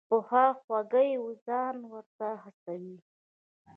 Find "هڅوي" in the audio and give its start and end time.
2.43-2.97